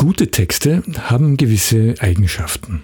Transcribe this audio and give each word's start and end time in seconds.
Gute 0.00 0.30
Texte 0.30 0.82
haben 0.98 1.36
gewisse 1.36 1.94
Eigenschaften. 2.00 2.80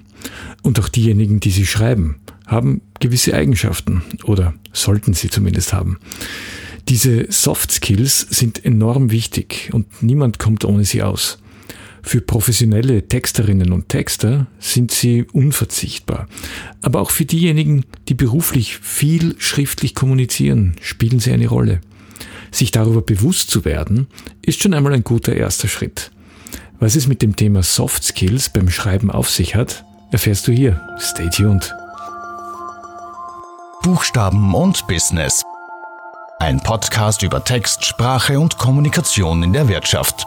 Und 0.60 0.78
auch 0.78 0.90
diejenigen, 0.90 1.40
die 1.40 1.48
sie 1.48 1.64
schreiben, 1.64 2.16
haben 2.46 2.82
gewisse 3.00 3.32
Eigenschaften 3.32 4.02
oder 4.24 4.52
sollten 4.74 5.14
sie 5.14 5.30
zumindest 5.30 5.72
haben. 5.72 5.96
Diese 6.90 7.32
Soft 7.32 7.72
Skills 7.72 8.20
sind 8.20 8.62
enorm 8.62 9.12
wichtig 9.12 9.70
und 9.72 10.02
niemand 10.02 10.38
kommt 10.38 10.66
ohne 10.66 10.84
sie 10.84 11.02
aus. 11.02 11.38
Für 12.02 12.20
professionelle 12.20 13.08
Texterinnen 13.08 13.72
und 13.72 13.88
Texter 13.88 14.46
sind 14.58 14.90
sie 14.90 15.24
unverzichtbar. 15.32 16.28
Aber 16.82 17.00
auch 17.00 17.10
für 17.10 17.24
diejenigen, 17.24 17.86
die 18.10 18.14
beruflich 18.14 18.76
viel 18.76 19.36
schriftlich 19.38 19.94
kommunizieren, 19.94 20.76
spielen 20.82 21.20
sie 21.20 21.32
eine 21.32 21.48
Rolle. 21.48 21.80
Sich 22.50 22.72
darüber 22.72 23.00
bewusst 23.00 23.50
zu 23.50 23.64
werden, 23.64 24.06
ist 24.42 24.60
schon 24.60 24.74
einmal 24.74 24.92
ein 24.92 25.02
guter 25.02 25.34
erster 25.34 25.68
Schritt. 25.68 26.10
Was 26.78 26.94
es 26.94 27.06
mit 27.06 27.22
dem 27.22 27.34
Thema 27.36 27.62
Soft 27.62 28.04
Skills 28.04 28.50
beim 28.50 28.68
Schreiben 28.68 29.10
auf 29.10 29.30
sich 29.30 29.54
hat, 29.54 29.82
erfährst 30.10 30.46
du 30.46 30.52
hier. 30.52 30.78
Stay 30.98 31.30
tuned. 31.30 31.74
Buchstaben 33.82 34.54
und 34.54 34.86
Business. 34.86 35.42
Ein 36.38 36.60
Podcast 36.60 37.22
über 37.22 37.42
Text, 37.42 37.86
Sprache 37.86 38.38
und 38.38 38.58
Kommunikation 38.58 39.42
in 39.42 39.54
der 39.54 39.68
Wirtschaft. 39.68 40.26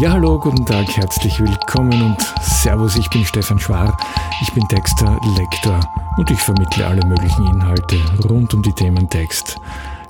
Ja, 0.00 0.12
hallo, 0.12 0.38
guten 0.38 0.64
Tag, 0.64 0.86
herzlich 0.96 1.40
willkommen 1.40 2.00
und 2.00 2.18
Servus, 2.42 2.94
ich 2.94 3.10
bin 3.10 3.24
Stefan 3.24 3.58
Schwar. 3.58 3.98
Ich 4.40 4.52
bin 4.52 4.68
Texter, 4.68 5.18
Lektor 5.36 5.80
und 6.16 6.30
ich 6.30 6.38
vermittle 6.38 6.86
alle 6.86 7.04
möglichen 7.06 7.44
Inhalte 7.46 7.96
rund 8.28 8.54
um 8.54 8.62
die 8.62 8.72
Themen 8.72 9.10
Text, 9.10 9.56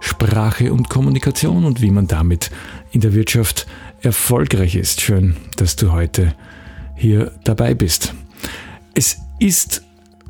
Sprache 0.05 0.71
und 0.71 0.91
Kommunikation 0.91 1.65
und 1.65 1.81
wie 1.81 1.91
man 1.91 2.07
damit 2.07 2.51
in 2.93 3.01
der 3.01 3.15
Wirtschaft 3.15 3.67
erfolgreich 4.03 4.77
ist. 4.77 5.01
Schön, 5.01 5.35
dass 5.57 5.77
du 5.77 5.93
heute 5.93 6.35
hier 6.95 7.33
dabei 7.45 7.73
bist. 7.73 8.15
Es 8.95 9.17
ist 9.39 9.83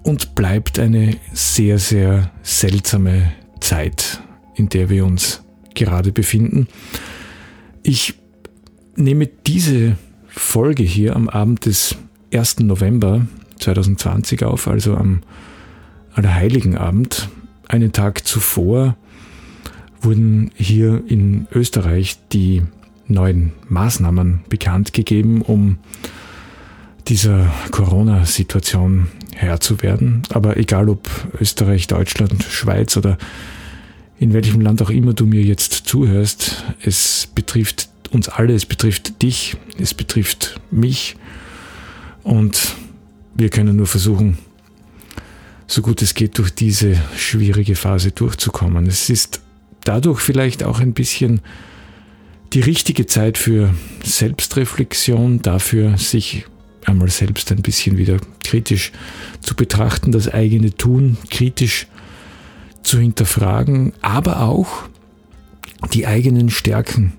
und 0.05 0.37
bleibt 0.37 0.79
eine 0.79 1.17
sehr, 1.33 1.81
sehr 1.81 2.31
seltsame 2.43 3.33
Zeit, 3.59 4.21
in 4.55 4.69
der 4.69 4.91
wir 4.91 5.05
uns 5.05 5.43
gerade 5.75 6.13
befinden. 6.13 6.69
Ich 7.83 8.15
nehme 8.95 9.27
diese 9.27 9.99
Folge 10.29 10.85
hier 10.85 11.17
am 11.17 11.29
Abend 11.29 11.67
des 11.67 11.97
1. 12.33 12.61
November 12.61 13.27
2020 13.59 14.45
auf, 14.45 14.69
also 14.69 14.95
am 14.95 15.23
Allerheiligen 16.15 16.79
Abend. 16.79 17.29
Einen 17.67 17.91
Tag 17.91 18.25
zuvor 18.25 18.97
wurden 20.05 20.51
hier 20.55 21.03
in 21.09 21.47
Österreich 21.53 22.19
die 22.33 22.63
neuen 23.07 23.53
Maßnahmen 23.69 24.41
bekannt 24.49 24.93
gegeben, 24.93 25.43
um 25.43 25.79
dieser 27.09 27.53
Corona-Situation 27.71 29.09
Herr 29.35 29.61
zu 29.61 29.83
werden. 29.83 30.23
Aber 30.31 30.57
egal 30.57 30.89
ob 30.89 31.09
Österreich, 31.41 31.87
Deutschland, 31.87 32.45
Schweiz 32.45 32.97
oder 32.97 33.19
in 34.19 34.33
welchem 34.33 34.61
Land 34.61 34.81
auch 34.81 34.91
immer 34.91 35.13
du 35.13 35.27
mir 35.27 35.43
jetzt 35.43 35.73
zuhörst, 35.73 36.65
es 36.83 37.29
betrifft 37.35 37.89
uns 38.11 38.29
alle, 38.29 38.55
es 38.55 38.65
betrifft 38.65 39.23
dich, 39.23 39.57
es 39.79 39.93
betrifft 39.93 40.61
mich 40.71 41.17
und 42.23 42.75
wir 43.35 43.51
können 43.51 43.77
nur 43.77 43.87
versuchen, 43.87 44.39
so 45.67 45.83
gut 45.83 46.01
es 46.03 46.15
geht, 46.15 46.39
durch 46.39 46.55
diese 46.55 46.97
schwierige 47.17 47.75
Phase 47.75 48.13
durchzukommen. 48.13 48.87
Es 48.87 49.11
ist 49.11 49.41
dadurch 49.85 50.21
vielleicht 50.21 50.65
auch 50.65 50.81
ein 50.81 50.95
bisschen 50.95 51.41
die 52.53 52.61
richtige 52.61 53.07
Zeit 53.07 53.39
für 53.39 53.75
Selbstreflexion, 54.03 55.43
dafür 55.43 55.99
sich 55.99 56.47
einmal 56.85 57.09
selbst 57.09 57.51
ein 57.51 57.63
bisschen 57.63 57.97
wieder 57.99 58.19
kritisch 58.43 58.93
zu 59.41 59.55
betrachten, 59.55 60.13
das 60.13 60.29
eigene 60.29 60.75
Tun 60.75 61.17
kritisch 61.31 61.87
zu 62.83 62.99
hinterfragen, 62.99 63.93
aber 64.03 64.41
auch 64.43 64.85
die 65.93 66.07
eigenen 66.07 66.51
Stärken 66.51 67.15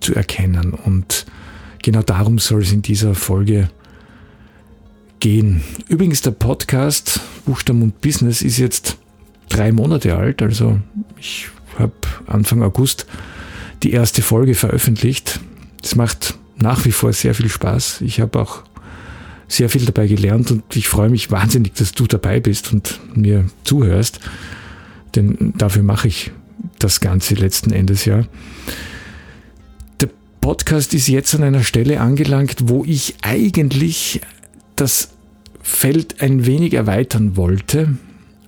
zu 0.00 0.14
erkennen. 0.14 0.72
Und 0.72 1.26
genau 1.82 2.02
darum 2.02 2.38
soll 2.38 2.62
es 2.62 2.72
in 2.72 2.82
dieser 2.82 3.14
Folge 3.14 3.70
gehen. 5.18 5.62
Übrigens, 5.88 6.22
der 6.22 6.30
Podcast 6.30 7.20
Buchstaben 7.44 7.82
und 7.82 8.00
Business 8.00 8.42
ist 8.42 8.58
jetzt 8.58 8.96
drei 9.48 9.72
Monate 9.72 10.16
alt, 10.16 10.40
also 10.40 10.80
ich 11.18 11.48
habe 11.80 11.92
Anfang 12.26 12.62
August 12.62 13.06
die 13.82 13.92
erste 13.92 14.22
Folge 14.22 14.54
veröffentlicht. 14.54 15.40
Es 15.82 15.96
macht 15.96 16.34
nach 16.56 16.84
wie 16.84 16.92
vor 16.92 17.12
sehr 17.12 17.34
viel 17.34 17.48
Spaß. 17.48 18.02
Ich 18.02 18.20
habe 18.20 18.38
auch 18.38 18.62
sehr 19.48 19.68
viel 19.68 19.84
dabei 19.84 20.06
gelernt 20.06 20.50
und 20.50 20.76
ich 20.76 20.88
freue 20.88 21.08
mich 21.08 21.30
wahnsinnig, 21.30 21.74
dass 21.74 21.92
du 21.92 22.06
dabei 22.06 22.38
bist 22.40 22.72
und 22.72 23.00
mir 23.14 23.46
zuhörst, 23.64 24.20
denn 25.16 25.54
dafür 25.58 25.82
mache 25.82 26.08
ich 26.08 26.30
das 26.78 27.00
Ganze 27.00 27.34
letzten 27.34 27.72
Endes 27.72 28.04
ja. 28.04 28.24
Der 30.00 30.08
Podcast 30.40 30.94
ist 30.94 31.08
jetzt 31.08 31.34
an 31.34 31.42
einer 31.42 31.64
Stelle 31.64 32.00
angelangt, 32.00 32.68
wo 32.68 32.84
ich 32.84 33.16
eigentlich 33.22 34.20
das 34.76 35.10
Feld 35.62 36.20
ein 36.22 36.46
wenig 36.46 36.74
erweitern 36.74 37.36
wollte, 37.36 37.96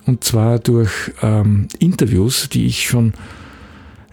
und 0.07 0.25
zwar 0.25 0.59
durch 0.59 1.13
ähm, 1.23 1.69
Interviews, 1.79 2.49
die 2.49 2.67
ich 2.67 2.89
schon 2.89 3.13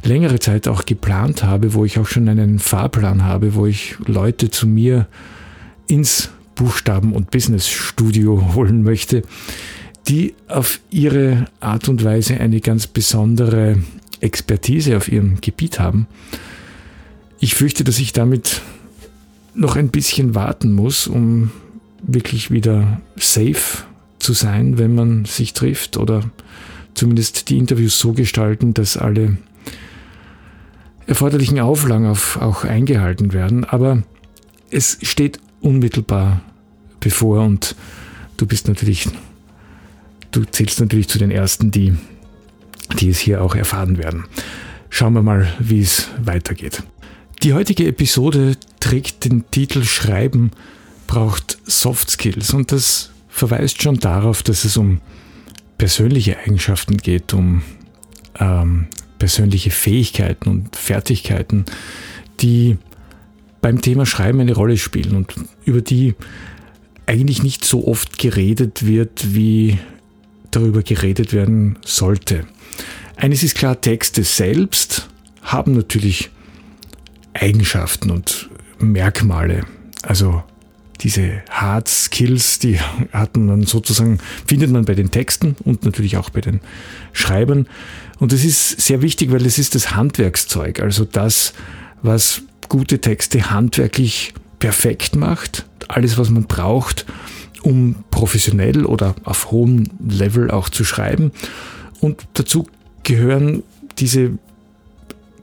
längere 0.03 0.39
Zeit 0.39 0.67
auch 0.67 0.85
geplant 0.85 1.43
habe, 1.43 1.73
wo 1.73 1.85
ich 1.85 1.99
auch 1.99 2.07
schon 2.07 2.29
einen 2.29 2.59
Fahrplan 2.59 3.23
habe, 3.23 3.55
wo 3.55 3.65
ich 3.65 3.95
Leute 4.05 4.49
zu 4.49 4.67
mir 4.67 5.07
ins 5.87 6.29
Buchstaben- 6.55 7.13
und 7.13 7.31
Business-Studio 7.31 8.49
holen 8.55 8.83
möchte, 8.83 9.23
die 10.07 10.35
auf 10.47 10.79
ihre 10.89 11.45
Art 11.59 11.89
und 11.89 12.03
Weise 12.03 12.39
eine 12.39 12.61
ganz 12.61 12.87
besondere 12.87 13.77
Expertise 14.21 14.97
auf 14.97 15.11
ihrem 15.11 15.39
Gebiet 15.41 15.79
haben. 15.79 16.07
Ich 17.39 17.55
fürchte, 17.55 17.83
dass 17.83 17.99
ich 17.99 18.11
damit 18.13 18.61
noch 19.53 19.75
ein 19.75 19.89
bisschen 19.89 20.35
warten 20.35 20.73
muss, 20.73 21.07
um 21.07 21.51
wirklich 22.01 22.51
wieder 22.51 23.01
safe 23.17 23.83
zu 24.19 24.33
sein, 24.33 24.77
wenn 24.77 24.95
man 24.95 25.25
sich 25.25 25.53
trifft 25.53 25.97
oder 25.97 26.29
zumindest 26.93 27.49
die 27.49 27.57
Interviews 27.57 27.97
so 27.97 28.13
gestalten, 28.13 28.73
dass 28.73 28.97
alle 28.97 29.37
erforderlichen 31.07 31.59
Auflagen 31.59 32.05
auf, 32.05 32.37
auch 32.41 32.63
eingehalten 32.63 33.33
werden. 33.33 33.65
Aber 33.65 34.03
es 34.69 34.99
steht 35.01 35.39
unmittelbar 35.61 36.41
bevor 36.99 37.43
und 37.45 37.75
du 38.37 38.45
bist 38.45 38.67
natürlich, 38.67 39.07
du 40.31 40.43
zählst 40.45 40.79
natürlich 40.79 41.07
zu 41.07 41.17
den 41.17 41.31
Ersten, 41.31 41.71
die, 41.71 41.93
die 42.99 43.09
es 43.09 43.19
hier 43.19 43.41
auch 43.41 43.55
erfahren 43.55 43.97
werden. 43.97 44.25
Schauen 44.89 45.13
wir 45.13 45.23
mal, 45.23 45.47
wie 45.59 45.81
es 45.81 46.09
weitergeht. 46.21 46.83
Die 47.43 47.53
heutige 47.53 47.87
Episode 47.87 48.57
trägt 48.79 49.25
den 49.25 49.49
Titel 49.49 49.83
Schreiben 49.83 50.51
braucht 51.07 51.57
Soft 51.65 52.11
Skills 52.11 52.53
und 52.53 52.71
das 52.71 53.09
verweist 53.29 53.81
schon 53.81 53.99
darauf, 53.99 54.43
dass 54.43 54.65
es 54.65 54.75
um 54.75 54.99
persönliche 55.77 56.37
Eigenschaften 56.39 56.97
geht, 56.97 57.33
um 57.33 57.61
ähm, 58.39 58.87
persönliche 59.17 59.71
Fähigkeiten 59.71 60.49
und 60.49 60.75
Fertigkeiten, 60.75 61.65
die 62.41 62.77
beim 63.61 63.81
Thema 63.81 64.05
Schreiben 64.05 64.39
eine 64.39 64.53
Rolle 64.53 64.77
spielen 64.77 65.15
und 65.15 65.33
über 65.65 65.81
die 65.81 66.15
eigentlich 67.05 67.43
nicht 67.43 67.65
so 67.65 67.87
oft 67.87 68.17
geredet 68.17 68.85
wird, 68.85 69.33
wie 69.33 69.79
darüber 70.51 70.83
geredet 70.83 71.33
werden 71.33 71.77
sollte. 71.85 72.45
Eines 73.15 73.43
ist 73.43 73.55
klar, 73.55 73.79
Texte 73.81 74.23
selbst 74.23 75.09
haben 75.41 75.73
natürlich 75.73 76.29
Eigenschaften 77.33 78.11
und 78.11 78.49
Merkmale. 78.79 79.65
Also 80.01 80.43
diese 81.01 81.41
Hard 81.49 81.87
Skills, 81.87 82.59
die 82.59 82.79
hat 83.11 83.37
man 83.37 83.63
sozusagen, 83.63 84.19
findet 84.45 84.71
man 84.71 84.85
bei 84.85 84.95
den 84.95 85.11
Texten 85.11 85.55
und 85.63 85.85
natürlich 85.85 86.17
auch 86.17 86.29
bei 86.29 86.41
den 86.41 86.59
Schreibern. 87.13 87.67
Und 88.19 88.33
das 88.33 88.43
ist 88.43 88.81
sehr 88.81 89.01
wichtig, 89.01 89.31
weil 89.31 89.45
es 89.45 89.57
ist 89.57 89.75
das 89.75 89.95
Handwerkszeug, 89.95 90.81
also 90.81 91.05
das, 91.05 91.53
was 92.01 92.41
gute 92.67 92.99
Texte 92.99 93.49
handwerklich 93.49 94.33
perfekt 94.59 95.15
macht. 95.15 95.65
Alles, 95.87 96.17
was 96.17 96.29
man 96.29 96.43
braucht, 96.43 97.05
um 97.63 98.03
professionell 98.11 98.85
oder 98.85 99.15
auf 99.23 99.51
hohem 99.51 99.85
Level 100.07 100.51
auch 100.51 100.69
zu 100.69 100.83
schreiben. 100.83 101.31
Und 101.99 102.27
dazu 102.33 102.67
gehören 103.03 103.63
diese 103.97 104.37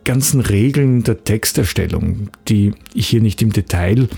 ganzen 0.04 0.40
Regeln 0.40 1.02
der 1.02 1.24
Texterstellung, 1.24 2.30
die 2.48 2.74
ich 2.94 3.08
hier 3.08 3.20
nicht 3.20 3.42
im 3.42 3.52
Detail 3.52 4.08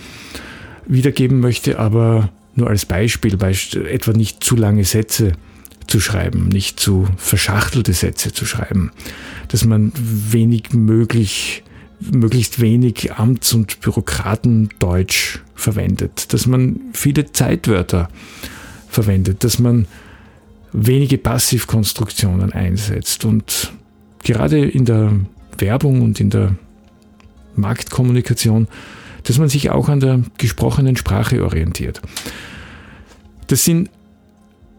wiedergeben 0.88 1.40
möchte, 1.40 1.78
aber 1.78 2.30
nur 2.54 2.68
als 2.68 2.86
Beispiel, 2.86 3.34
etwa 3.34 4.12
nicht 4.12 4.42
zu 4.42 4.56
lange 4.56 4.84
Sätze 4.84 5.32
zu 5.86 6.00
schreiben, 6.00 6.48
nicht 6.48 6.80
zu 6.80 7.06
verschachtelte 7.16 7.92
Sätze 7.92 8.32
zu 8.32 8.44
schreiben, 8.44 8.90
dass 9.48 9.64
man 9.64 9.92
wenig 9.94 10.72
möglich 10.72 11.62
möglichst 12.00 12.60
wenig 12.60 13.12
Amts- 13.14 13.54
und 13.54 13.80
Bürokratendeutsch 13.80 15.40
verwendet, 15.54 16.32
dass 16.32 16.46
man 16.46 16.78
viele 16.92 17.32
Zeitwörter 17.32 18.08
verwendet, 18.88 19.44
dass 19.44 19.58
man 19.58 19.86
wenige 20.72 21.18
Passivkonstruktionen 21.18 22.52
einsetzt. 22.52 23.24
Und 23.24 23.72
gerade 24.22 24.64
in 24.64 24.84
der 24.84 25.12
Werbung 25.58 26.02
und 26.02 26.20
in 26.20 26.30
der 26.30 26.54
Marktkommunikation, 27.56 28.68
dass 29.28 29.38
man 29.38 29.50
sich 29.50 29.70
auch 29.70 29.90
an 29.90 30.00
der 30.00 30.22
gesprochenen 30.38 30.96
Sprache 30.96 31.44
orientiert. 31.44 32.00
Das 33.46 33.64
sind 33.64 33.90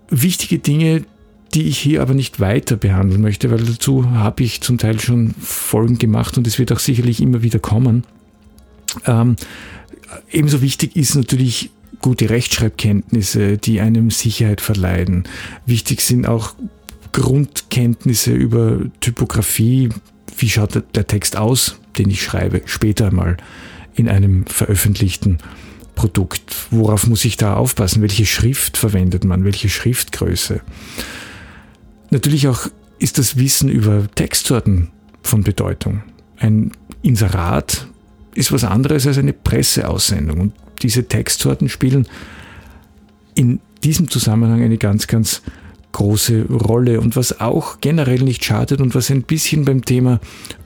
wichtige 0.09 0.57
Dinge, 0.57 1.05
die 1.53 1.67
ich 1.67 1.77
hier 1.77 2.01
aber 2.01 2.15
nicht 2.15 2.39
weiter 2.39 2.75
behandeln 2.75 3.21
möchte, 3.21 3.51
weil 3.51 3.59
dazu 3.59 4.09
habe 4.09 4.43
ich 4.43 4.61
zum 4.61 4.79
Teil 4.79 4.99
schon 4.99 5.35
Folgen 5.39 5.99
gemacht 5.99 6.37
und 6.37 6.47
es 6.47 6.57
wird 6.57 6.71
auch 6.71 6.79
sicherlich 6.79 7.21
immer 7.21 7.43
wieder 7.43 7.59
kommen. 7.59 8.03
Ähm, 9.05 9.35
ebenso 10.31 10.63
wichtig 10.63 10.95
ist 10.95 11.15
natürlich 11.15 11.69
gute 12.01 12.31
Rechtschreibkenntnisse, 12.31 13.59
die 13.59 13.81
einem 13.81 14.09
Sicherheit 14.09 14.61
verleihen. 14.61 15.25
Wichtig 15.67 16.01
sind 16.01 16.27
auch 16.27 16.55
Grundkenntnisse 17.11 18.31
über 18.31 18.79
Typografie. 18.99 19.89
Wie 20.37 20.49
schaut 20.49 20.81
der 20.95 21.07
Text 21.07 21.35
aus, 21.37 21.79
den 21.99 22.09
ich 22.09 22.23
schreibe, 22.23 22.61
später 22.65 23.11
mal 23.11 23.37
in 23.99 24.07
einem 24.09 24.45
veröffentlichten 24.45 25.37
Produkt? 25.95 26.55
Worauf 26.71 27.07
muss 27.07 27.25
ich 27.25 27.35
da 27.35 27.55
aufpassen? 27.55 28.01
Welche 28.01 28.25
Schrift 28.25 28.77
verwendet 28.77 29.25
man? 29.25 29.43
Welche 29.43 29.69
Schriftgröße? 29.69 30.61
Natürlich 32.09 32.47
auch 32.47 32.67
ist 32.97 33.17
das 33.17 33.37
Wissen 33.37 33.69
über 33.69 34.07
Textsorten 34.15 34.89
von 35.21 35.43
Bedeutung. 35.43 36.03
Ein 36.37 36.71
Inserat 37.01 37.87
ist 38.33 38.51
was 38.51 38.63
anderes 38.63 39.05
als 39.05 39.17
eine 39.17 39.33
Presseaussendung. 39.33 40.39
Und 40.39 40.53
diese 40.81 41.07
Textsorten 41.07 41.67
spielen 41.67 42.07
in 43.35 43.59
diesem 43.83 44.09
Zusammenhang 44.09 44.63
eine 44.63 44.77
ganz, 44.77 45.07
ganz 45.07 45.41
große 45.91 46.45
Rolle. 46.45 47.01
Und 47.01 47.15
was 47.17 47.41
auch 47.41 47.81
generell 47.81 48.21
nicht 48.21 48.45
schadet 48.45 48.79
und 48.79 48.95
was 48.95 49.11
ein 49.11 49.23
bisschen 49.23 49.65
beim 49.65 49.83
Thema 49.83 50.19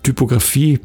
Typografie 0.03 0.79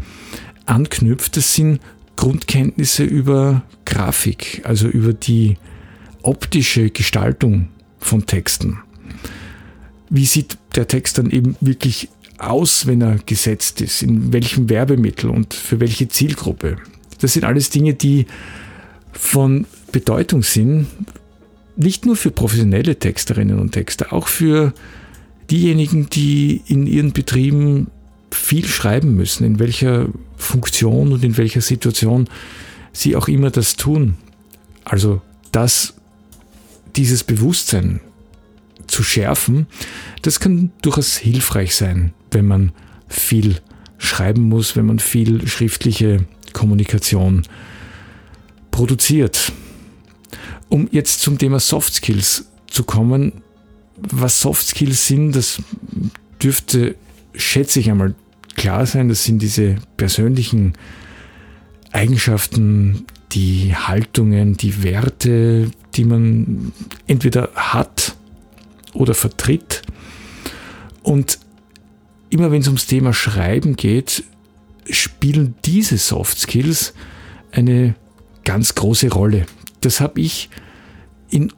anknüpft, 0.65 1.37
das 1.37 1.55
sind 1.55 1.81
Grundkenntnisse 2.19 3.05
über 3.05 3.63
Grafik, 3.87 4.61
also 4.65 4.89
über 4.89 5.15
die 5.15 5.57
optische 6.23 6.91
Gestaltung 6.91 7.69
von 7.99 8.27
Texten 8.27 8.79
wie 10.11 10.25
sieht 10.25 10.59
der 10.75 10.89
Text 10.89 11.19
dann 11.19 11.31
eben 11.31 11.57
wirklich 11.61 12.09
aus, 12.39 12.87
wenn 12.87 13.01
er 13.01 13.19
gesetzt 13.19 13.81
ist, 13.81 14.03
in 14.03 14.33
welchem 14.33 14.69
Werbemittel 14.69 15.31
und 15.31 15.55
für 15.55 15.81
welche 15.81 16.09
Zielgruppe. 16.09 16.77
Das 17.21 17.33
sind 17.33 17.45
alles 17.45 17.71
Dinge, 17.71 17.95
die 17.95 18.27
von 19.13 19.67
Bedeutung 19.91 20.43
sind, 20.43 20.87
nicht 21.77 22.07
nur 22.07 22.17
für 22.17 22.31
professionelle 22.31 22.99
Texterinnen 22.99 23.59
und 23.59 23.73
Texter, 23.73 24.13
auch 24.13 24.29
für 24.29 24.73
diejenigen, 25.51 26.09
die 26.11 26.63
in 26.67 26.87
ihren 26.87 27.13
Betrieben 27.13 27.89
viel 28.31 28.67
schreiben 28.67 29.15
müssen, 29.15 29.45
in 29.45 29.59
welcher 29.59 30.07
Funktion 30.37 31.13
und 31.13 31.25
in 31.25 31.37
welcher 31.37 31.61
Situation 31.61 32.29
sie 32.93 33.17
auch 33.17 33.29
immer 33.29 33.51
das 33.51 33.77
tun. 33.77 34.17
Also, 34.85 35.21
dass 35.53 35.95
dieses 36.97 37.25
Bewusstsein 37.25 38.01
zu 38.87 39.03
schärfen, 39.03 39.67
das 40.23 40.41
kann 40.41 40.73
durchaus 40.83 41.17
hilfreich 41.17 41.77
sein, 41.77 42.13
wenn 42.31 42.47
man 42.47 42.73
viel 43.09 43.61
schreiben 43.99 44.43
muss, 44.43 44.77
wenn 44.77 44.87
man 44.87 44.99
viel 44.99 45.47
schriftliche 45.47 46.25
Kommunikation 46.53 47.43
produziert. 48.71 49.53
Um 50.69 50.89
jetzt 50.91 51.21
zum 51.21 51.39
Thema 51.39 51.61
Soft 51.61 51.95
Skills 51.95 52.47
zu 52.69 52.85
kommen, 52.85 53.43
was 53.97 54.41
Soft 54.41 54.67
Skills 54.67 55.07
sind, 55.07 55.33
das 55.33 55.63
dürfte, 56.43 56.95
schätze 57.35 57.81
ich 57.81 57.91
einmal, 57.91 58.15
klar 58.57 58.87
sein. 58.87 59.09
Das 59.09 59.25
sind 59.25 59.41
diese 59.41 59.77
persönlichen 59.97 60.75
Eigenschaften, 61.93 63.05
die 63.33 63.75
Haltungen, 63.75 64.57
die 64.57 64.83
Werte, 64.83 65.71
die 65.95 66.05
man 66.05 66.73
entweder 67.07 67.51
hat 67.55 68.17
oder 68.93 69.15
vertritt. 69.15 69.83
Und 71.03 71.39
immer 72.31 72.51
wenn 72.51 72.61
es 72.61 72.67
ums 72.67 72.87
Thema 72.87 73.13
Schreiben 73.13 73.77
geht, 73.77 74.25
spielen 74.91 75.55
diese 75.65 75.99
Soft 75.99 76.39
Skills 76.39 76.95
eine 77.53 77.95
ganz 78.45 78.75
große 78.75 79.11
Rolle. 79.11 79.47
Das 79.81 80.01
habe 80.01 80.21
ich 80.21 80.49
in 81.31 81.53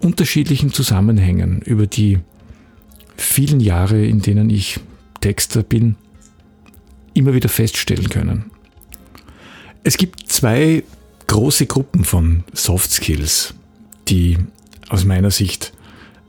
unterschiedlichen 0.00 0.72
Zusammenhängen 0.72 1.60
über 1.62 1.86
die 1.86 2.20
vielen 3.16 3.60
Jahre, 3.60 4.04
in 4.04 4.22
denen 4.22 4.48
ich 4.50 4.80
Texter 5.20 5.62
bin, 5.62 5.96
immer 7.14 7.34
wieder 7.34 7.48
feststellen 7.48 8.08
können. 8.08 8.50
Es 9.82 9.96
gibt 9.96 10.30
zwei 10.30 10.82
große 11.26 11.66
Gruppen 11.66 12.04
von 12.04 12.44
Soft 12.52 12.90
Skills, 12.90 13.54
die 14.08 14.38
aus 14.88 15.04
meiner 15.04 15.30
Sicht 15.30 15.72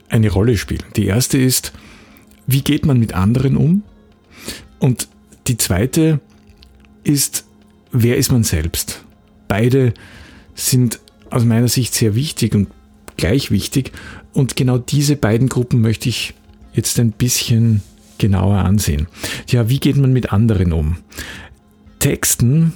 eine 0.08 0.30
Rolle 0.30 0.56
spielen. 0.56 0.84
Die 0.96 1.06
erste 1.06 1.38
ist, 1.38 1.72
wie 2.46 2.62
geht 2.62 2.86
man 2.86 2.98
mit 2.98 3.14
anderen 3.14 3.56
um? 3.56 3.82
Und 4.78 5.08
die 5.46 5.56
zweite 5.56 6.20
ist, 7.04 7.44
wer 7.90 8.16
ist 8.16 8.30
man 8.30 8.44
selbst? 8.44 9.04
Beide 9.48 9.94
sind 10.54 11.00
aus 11.30 11.44
meiner 11.44 11.68
Sicht 11.68 11.94
sehr 11.94 12.14
wichtig 12.14 12.54
und 12.54 12.68
gleich 13.16 13.50
wichtig. 13.50 13.92
Und 14.32 14.56
genau 14.56 14.78
diese 14.78 15.16
beiden 15.16 15.48
Gruppen 15.48 15.80
möchte 15.80 16.08
ich 16.08 16.34
jetzt 16.74 16.98
ein 16.98 17.12
bisschen 17.12 17.82
genauer 18.18 18.58
ansehen. 18.58 19.06
Ja, 19.48 19.68
wie 19.68 19.80
geht 19.80 19.96
man 19.96 20.12
mit 20.12 20.32
anderen 20.32 20.72
um? 20.72 20.98
Texten 21.98 22.72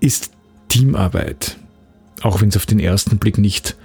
ist 0.00 0.30
Teamarbeit, 0.68 1.56
auch 2.22 2.40
wenn 2.40 2.48
es 2.48 2.56
auf 2.56 2.66
den 2.66 2.80
ersten 2.80 3.18
Blick 3.18 3.38
nicht 3.38 3.76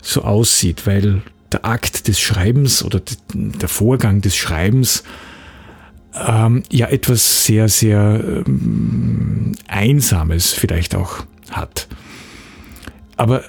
so 0.00 0.22
aussieht, 0.22 0.86
weil 0.86 1.22
der 1.52 1.64
Akt 1.64 2.08
des 2.08 2.18
Schreibens 2.20 2.84
oder 2.84 3.00
der 3.34 3.68
Vorgang 3.68 4.20
des 4.20 4.36
Schreibens 4.36 5.04
ähm, 6.14 6.62
ja 6.70 6.88
etwas 6.88 7.44
sehr, 7.44 7.68
sehr 7.68 8.44
ähm, 8.46 9.52
Einsames 9.68 10.52
vielleicht 10.52 10.94
auch 10.94 11.24
hat. 11.50 11.88
Aber 13.16 13.44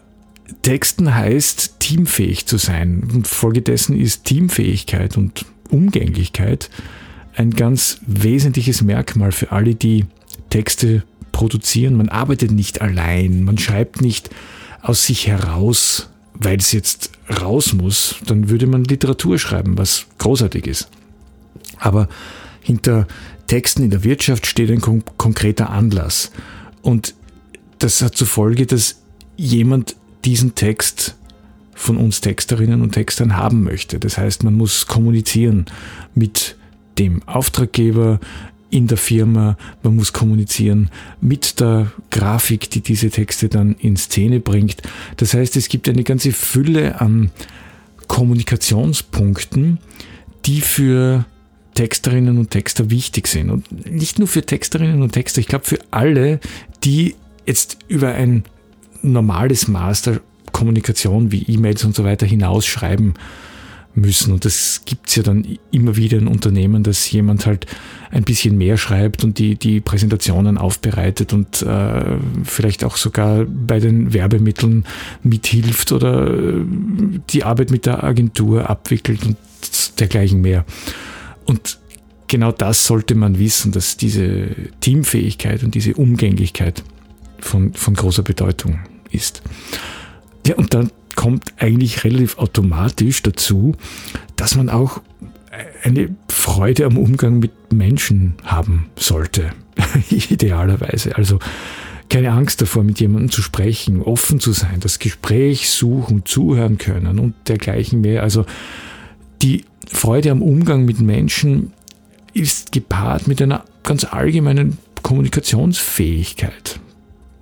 Texten 0.61 1.13
heißt, 1.13 1.79
teamfähig 1.79 2.45
zu 2.45 2.57
sein. 2.57 3.09
Und 3.13 3.27
folgedessen 3.27 3.99
ist 3.99 4.25
Teamfähigkeit 4.25 5.17
und 5.17 5.45
Umgänglichkeit 5.73 6.69
ein 7.35 7.51
ganz 7.51 7.99
wesentliches 8.05 8.81
Merkmal 8.81 9.31
für 9.31 9.51
alle, 9.51 9.75
die 9.75 10.05
Texte 10.49 11.03
produzieren. 11.31 11.95
Man 11.95 12.09
arbeitet 12.09 12.51
nicht 12.51 12.81
allein, 12.81 13.43
man 13.43 13.57
schreibt 13.57 14.01
nicht 14.01 14.29
aus 14.81 15.05
sich 15.05 15.27
heraus 15.27 16.09
weil 16.33 16.57
es 16.57 16.71
jetzt 16.71 17.11
raus 17.41 17.73
muss, 17.73 18.15
dann 18.25 18.49
würde 18.49 18.67
man 18.67 18.83
Literatur 18.83 19.39
schreiben, 19.39 19.77
was 19.77 20.05
großartig 20.17 20.67
ist. 20.67 20.89
Aber 21.77 22.09
hinter 22.61 23.07
Texten 23.47 23.83
in 23.83 23.89
der 23.89 24.03
Wirtschaft 24.03 24.45
steht 24.45 24.71
ein 24.71 24.81
kon 24.81 25.03
konkreter 25.17 25.69
Anlass. 25.69 26.31
Und 26.81 27.13
das 27.79 28.01
hat 28.01 28.15
zur 28.15 28.27
Folge, 28.27 28.65
dass 28.65 29.01
jemand 29.35 29.95
diesen 30.25 30.55
Text 30.55 31.15
von 31.83 31.97
uns 31.97 32.21
Texterinnen 32.21 32.81
und 32.81 32.93
Textern 32.93 33.37
haben 33.37 33.63
möchte. 33.63 33.99
Das 33.99 34.17
heißt, 34.17 34.43
man 34.43 34.55
muss 34.55 34.87
kommunizieren 34.87 35.65
mit 36.15 36.55
dem 36.97 37.21
Auftraggeber, 37.27 38.19
in 38.69 38.87
der 38.87 38.97
Firma, 38.97 39.55
man 39.83 39.95
muss 39.95 40.13
kommunizieren 40.13 40.89
mit 41.21 41.59
der 41.59 41.91
Grafik, 42.09 42.71
die 42.71 42.81
diese 42.81 43.11
Texte 43.11 43.47
dann 43.47 43.75
in 43.75 43.97
Szene 43.97 44.39
bringt. 44.39 44.81
Das 45.17 45.35
heißt, 45.35 45.55
es 45.57 45.69
gibt 45.69 45.87
eine 45.87 46.03
ganze 46.03 46.31
Fülle 46.31 46.99
an 46.99 47.29
Kommunikationspunkten, 48.07 49.77
die 50.45 50.61
für 50.61 51.25
Texterinnen 51.75 52.39
und 52.39 52.49
Texter 52.49 52.89
wichtig 52.89 53.27
sind. 53.27 53.51
Und 53.51 53.91
nicht 53.91 54.17
nur 54.17 54.27
für 54.27 54.43
Texterinnen 54.43 55.03
und 55.03 55.11
Texter, 55.11 55.39
ich 55.39 55.47
glaube 55.47 55.65
für 55.65 55.79
alle, 55.91 56.39
die 56.83 57.15
jetzt 57.45 57.77
über 57.87 58.13
ein 58.13 58.43
normales 59.03 59.67
Maß 59.67 60.01
der 60.01 60.21
Kommunikation 60.53 61.33
wie 61.33 61.43
E-Mails 61.43 61.83
und 61.83 61.93
so 61.93 62.05
weiter 62.05 62.25
hinaus 62.25 62.65
schreiben 62.65 63.15
müssen. 63.95 64.33
Und 64.33 64.45
das 64.45 64.81
gibt's 64.85 65.15
ja 65.15 65.23
dann 65.23 65.45
immer 65.71 65.95
wieder 65.95 66.17
in 66.17 66.27
Unternehmen, 66.27 66.83
dass 66.83 67.11
jemand 67.11 67.45
halt 67.45 67.65
ein 68.11 68.23
bisschen 68.23 68.57
mehr 68.57 68.77
schreibt 68.77 69.23
und 69.23 69.37
die, 69.37 69.55
die 69.55 69.81
Präsentationen 69.81 70.57
aufbereitet 70.57 71.33
und 71.33 71.61
äh, 71.61 72.17
vielleicht 72.43 72.83
auch 72.83 72.97
sogar 72.97 73.45
bei 73.45 73.79
den 73.79 74.13
Werbemitteln 74.13 74.85
mithilft 75.21 75.91
oder 75.91 76.31
äh, 76.31 76.61
die 77.29 77.43
Arbeit 77.43 77.71
mit 77.71 77.85
der 77.85 78.03
Agentur 78.03 78.69
abwickelt 78.69 79.25
und 79.25 79.37
dergleichen 79.99 80.41
mehr. 80.41 80.65
Und 81.45 81.79
genau 82.27 82.51
das 82.51 82.85
sollte 82.85 83.15
man 83.15 83.37
wissen, 83.37 83.71
dass 83.71 83.97
diese 83.97 84.49
Teamfähigkeit 84.81 85.63
und 85.63 85.75
diese 85.75 85.93
Umgänglichkeit 85.93 86.83
von, 87.39 87.73
von 87.73 87.93
großer 87.93 88.23
Bedeutung 88.23 88.79
ist. 89.11 89.43
Ja, 90.47 90.55
und 90.55 90.73
dann 90.73 90.91
kommt 91.15 91.53
eigentlich 91.57 92.03
relativ 92.03 92.37
automatisch 92.37 93.21
dazu, 93.23 93.75
dass 94.35 94.55
man 94.55 94.69
auch 94.69 95.01
eine 95.83 96.15
Freude 96.27 96.85
am 96.85 96.97
Umgang 96.97 97.39
mit 97.39 97.51
Menschen 97.71 98.35
haben 98.43 98.87
sollte. 98.95 99.51
Idealerweise. 100.09 101.15
Also 101.15 101.39
keine 102.09 102.31
Angst 102.31 102.61
davor, 102.61 102.83
mit 102.83 102.99
jemandem 102.99 103.31
zu 103.31 103.41
sprechen, 103.41 104.01
offen 104.01 104.39
zu 104.39 104.51
sein, 104.51 104.79
das 104.79 104.99
Gespräch 104.99 105.69
suchen, 105.69 106.25
zuhören 106.25 106.77
können 106.77 107.19
und 107.19 107.33
dergleichen 107.47 108.01
mehr. 108.01 108.23
Also 108.23 108.45
die 109.41 109.65
Freude 109.87 110.31
am 110.31 110.41
Umgang 110.41 110.85
mit 110.85 110.99
Menschen 110.99 111.73
ist 112.33 112.71
gepaart 112.71 113.27
mit 113.27 113.41
einer 113.41 113.63
ganz 113.83 114.05
allgemeinen 114.05 114.77
Kommunikationsfähigkeit. 115.01 116.79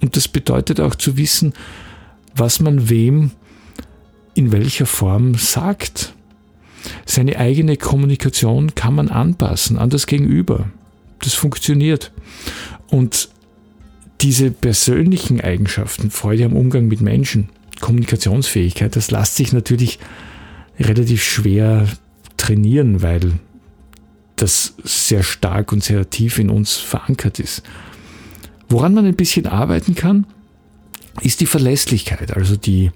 Und 0.02 0.16
das 0.16 0.28
bedeutet 0.28 0.80
auch 0.80 0.96
zu 0.96 1.18
wissen, 1.18 1.54
was 2.36 2.60
man 2.60 2.90
wem 2.90 3.32
in 4.34 4.52
welcher 4.52 4.86
Form 4.86 5.36
sagt. 5.36 6.14
Seine 7.06 7.38
eigene 7.38 7.78
Kommunikation 7.78 8.74
kann 8.76 8.96
man 8.96 9.10
anpassen 9.10 9.78
an 9.78 9.90
das 9.90 10.08
Gegenüber. 10.08 10.70
Das 11.20 11.34
funktioniert. 11.34 12.12
Und 12.90 13.30
diese 14.22 14.52
persönlichen 14.52 15.42
Eigenschaften, 15.42 16.12
Freude 16.12 16.46
am 16.46 16.56
Umgang 16.56 16.88
mit 16.88 17.02
Menschen, 17.02 17.50
Kommunikationsfähigkeit, 17.80 18.96
das 18.96 19.12
lässt 19.12 19.36
sich 19.36 19.54
natürlich 19.54 20.00
relativ 20.80 21.24
schwer 21.24 21.88
trainieren, 22.38 23.02
weil 23.02 23.34
das 24.36 24.74
sehr 24.84 25.24
stark 25.24 25.72
und 25.72 25.84
sehr 25.84 26.10
tief 26.10 26.40
in 26.40 26.50
uns 26.50 26.78
verankert 26.78 27.40
ist. 27.40 27.64
Woran 28.70 28.94
man 28.94 29.06
ein 29.06 29.16
bisschen 29.16 29.46
arbeiten 29.46 29.96
kann, 29.96 30.26
ist 31.22 31.42
die 31.42 31.46
Verlässlichkeit, 31.46 32.36
also 32.36 32.56
die 32.56 32.92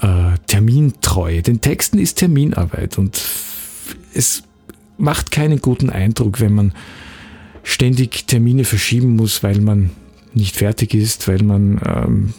äh, 0.00 0.38
Termintreue. 0.46 1.42
Den 1.42 1.60
Texten 1.60 1.98
ist 1.98 2.16
Terminarbeit 2.16 2.98
und 2.98 3.20
es 4.12 4.42
macht 4.98 5.30
keinen 5.30 5.60
guten 5.60 5.90
Eindruck, 5.90 6.40
wenn 6.40 6.54
man 6.54 6.72
ständig 7.62 8.26
Termine 8.26 8.64
verschieben 8.64 9.16
muss, 9.16 9.42
weil 9.42 9.60
man 9.60 9.90
nicht 10.34 10.56
fertig 10.56 10.94
ist, 10.94 11.26
weil 11.28 11.42
man 11.42 11.80
ähm, 11.86 12.34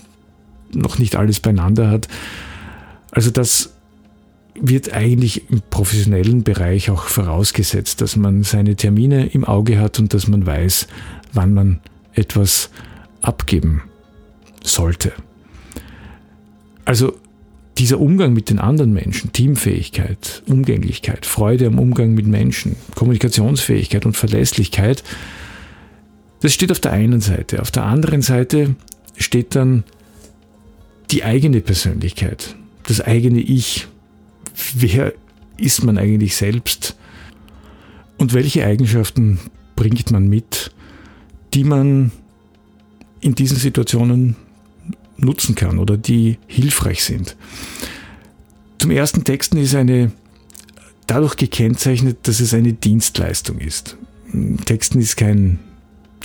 noch 0.74 1.00
nicht 1.00 1.16
alles 1.16 1.40
beieinander 1.40 1.90
hat. 1.90 2.08
Also 3.12 3.32
das 3.32 3.74
wird 4.60 4.94
eigentlich 4.94 5.50
im 5.50 5.62
professionellen 5.70 6.44
Bereich 6.44 6.90
auch 6.90 7.04
vorausgesetzt, 7.04 8.02
dass 8.02 8.16
man 8.16 8.44
seine 8.44 8.76
Termine 8.76 9.28
im 9.28 9.44
Auge 9.44 9.80
hat 9.80 10.00
und 10.00 10.14
dass 10.14 10.28
man 10.28 10.46
weiß, 10.46 10.88
wann 11.34 11.54
man 11.54 11.80
etwas 12.14 12.70
abgeben 13.22 13.82
sollte. 14.68 15.14
Also 16.86 17.14
dieser 17.78 18.00
Umgang 18.00 18.34
mit 18.34 18.50
den 18.50 18.60
anderen 18.60 18.94
Menschen, 18.94 19.34
Teamfähigkeit, 19.34 20.44
Umgänglichkeit, 20.48 21.26
Freude 21.26 21.68
am 21.68 21.80
Umgang 21.80 22.14
mit 22.14 22.26
Menschen, 22.26 22.76
Kommunikationsfähigkeit 22.96 24.06
und 24.06 24.16
Verlässlichkeit, 24.16 25.04
das 26.42 26.54
steht 26.54 26.72
auf 26.72 26.80
der 26.80 26.92
einen 26.92 27.22
Seite. 27.22 27.62
Auf 27.62 27.72
der 27.72 27.86
anderen 27.86 28.22
Seite 28.22 28.76
steht 29.18 29.56
dann 29.56 29.84
die 31.12 31.24
eigene 31.24 31.62
Persönlichkeit, 31.62 32.56
das 32.84 33.02
eigene 33.02 33.40
Ich. 33.40 33.88
Wer 34.76 35.14
ist 35.58 35.84
man 35.84 35.98
eigentlich 35.98 36.36
selbst? 36.36 36.96
Und 38.18 38.34
welche 38.34 38.66
Eigenschaften 38.66 39.40
bringt 39.76 40.12
man 40.12 40.28
mit, 40.28 40.72
die 41.54 41.64
man 41.64 42.12
in 43.20 43.36
diesen 43.36 43.58
Situationen 43.58 44.36
nutzen 45.18 45.56
kann 45.56 45.80
oder 45.80 45.98
die 45.98 46.38
hilfreich 46.48 47.04
sind. 47.04 47.36
Zum 48.80 48.92
ersten 48.92 49.24
Texten 49.24 49.58
ist 49.58 49.76
eine 49.76 50.12
dadurch 51.08 51.38
gekennzeichnet, 51.38 52.20
dass 52.24 52.40
es 52.40 52.54
eine 52.54 52.74
Dienstleistung 52.74 53.60
ist. 53.60 53.98
Texten 54.66 55.00
ist 55.00 55.18
kein, 55.18 55.60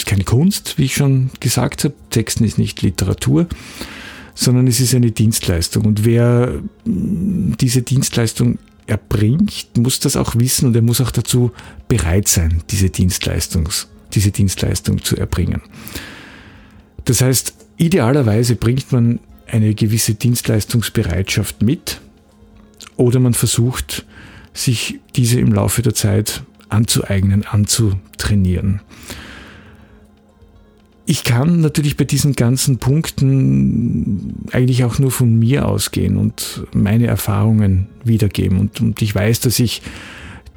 keine 0.07 0.25
Kunst, 0.25 0.79
wie 0.79 0.85
ich 0.85 0.95
schon 0.95 1.31
gesagt 1.41 1.85
habe. 1.85 1.95
Texten 2.11 2.45
ist 2.45 2.59
nicht 2.59 2.83
Literatur, 2.83 3.47
sondern 4.35 4.67
es 4.67 4.81
ist 4.81 4.95
eine 4.95 5.11
Dienstleistung. 5.11 5.85
Und 5.85 6.05
wer 6.05 6.61
diese 6.85 7.83
Dienstleistung 7.83 8.59
erbringt, 8.87 9.77
muss 9.77 10.01
das 10.01 10.17
auch 10.17 10.35
wissen 10.37 10.67
und 10.67 10.77
er 10.77 10.83
muss 10.83 11.01
auch 11.01 11.11
dazu 11.11 11.53
bereit 11.89 12.27
sein, 12.27 12.63
diese, 12.71 12.91
Dienstleistungs, 12.91 13.89
diese 14.15 14.33
Dienstleistung 14.33 15.03
zu 15.05 15.17
erbringen. 15.17 15.63
Das 17.05 17.21
heißt, 17.21 17.55
Idealerweise 17.81 18.57
bringt 18.57 18.93
man 18.93 19.21
eine 19.47 19.75
gewisse 19.75 20.13
Dienstleistungsbereitschaft 20.13 21.63
mit 21.63 22.03
oder 22.99 23.21
man 23.21 23.33
versucht, 23.33 24.05
sich 24.53 25.01
diese 25.17 25.41
im 25.41 25.51
Laufe 25.51 25.81
der 25.81 25.95
Zeit 25.95 26.43
anzueignen, 26.69 27.47
anzutrainieren. 27.47 28.83
Ich 31.07 31.25
kann 31.25 31.63
natürlich 31.63 31.97
bei 31.97 32.05
diesen 32.05 32.35
ganzen 32.35 32.77
Punkten 32.77 34.45
eigentlich 34.53 34.85
auch 34.85 34.99
nur 34.99 35.11
von 35.11 35.39
mir 35.39 35.67
ausgehen 35.67 36.19
und 36.19 36.67
meine 36.75 37.07
Erfahrungen 37.07 37.87
wiedergeben. 38.05 38.61
Und, 38.61 38.83
und 38.83 39.01
ich 39.01 39.15
weiß, 39.15 39.41
dass 39.41 39.59
ich 39.59 39.81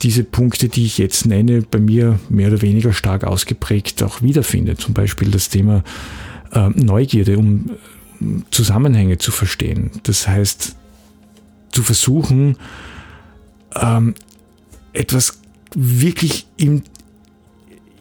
diese 0.01 0.25
Punkte, 0.25 0.67
die 0.67 0.83
ich 0.83 0.97
jetzt 0.97 1.25
nenne, 1.25 1.61
bei 1.61 1.79
mir 1.79 2.19
mehr 2.27 2.49
oder 2.49 2.61
weniger 2.61 2.91
stark 2.91 3.23
ausgeprägt 3.23 4.03
auch 4.03 4.21
wiederfinde. 4.21 4.75
Zum 4.75 4.93
Beispiel 4.93 5.31
das 5.31 5.47
Thema 5.47 5.85
äh, 6.53 6.69
Neugierde, 6.69 7.37
um 7.37 7.71
Zusammenhänge 8.51 9.17
zu 9.17 9.31
verstehen. 9.31 9.91
Das 10.03 10.27
heißt, 10.27 10.75
zu 11.71 11.83
versuchen, 11.83 12.57
ähm, 13.75 14.13
etwas 14.93 15.39
wirklich 15.75 16.47
im, 16.57 16.83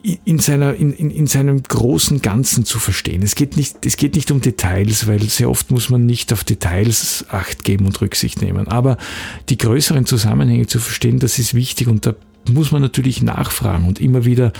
in, 0.02 0.38
seiner, 0.38 0.74
in, 0.74 0.92
in, 0.92 1.10
in 1.10 1.26
seinem 1.26 1.62
großen 1.62 2.22
Ganzen 2.22 2.64
zu 2.64 2.78
verstehen. 2.78 3.22
Es 3.22 3.34
geht, 3.34 3.56
nicht, 3.56 3.86
es 3.86 3.96
geht 3.96 4.14
nicht 4.14 4.30
um 4.30 4.40
Details, 4.40 5.06
weil 5.06 5.22
sehr 5.22 5.48
oft 5.48 5.70
muss 5.70 5.90
man 5.90 6.06
nicht 6.06 6.32
auf 6.32 6.44
Details 6.44 7.24
Acht 7.30 7.64
geben 7.64 7.86
und 7.86 8.00
Rücksicht 8.00 8.42
nehmen. 8.42 8.68
Aber 8.68 8.98
die 9.48 9.58
größeren 9.58 10.06
Zusammenhänge 10.06 10.66
zu 10.66 10.78
verstehen, 10.78 11.18
das 11.18 11.38
ist 11.38 11.54
wichtig 11.54 11.88
und 11.88 12.06
da 12.06 12.14
muss 12.50 12.72
man 12.72 12.82
natürlich 12.82 13.22
nachfragen 13.22 13.86
und 13.86 14.00
immer 14.00 14.24
wieder 14.24 14.52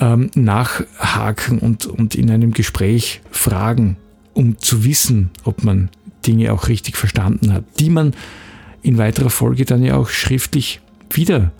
ähm, 0.00 0.30
nachhaken 0.34 1.58
und, 1.58 1.86
und 1.86 2.14
in 2.14 2.30
einem 2.30 2.52
Gespräch 2.52 3.20
fragen, 3.30 3.96
um 4.34 4.58
zu 4.58 4.84
wissen, 4.84 5.30
ob 5.44 5.64
man 5.64 5.90
Dinge 6.26 6.52
auch 6.52 6.68
richtig 6.68 6.96
verstanden 6.96 7.52
hat, 7.52 7.64
die 7.78 7.90
man 7.90 8.14
in 8.82 8.98
weiterer 8.98 9.30
Folge 9.30 9.64
dann 9.64 9.82
ja 9.82 9.96
auch 9.96 10.08
schriftlich 10.08 10.80
wiedergehen 11.10 11.50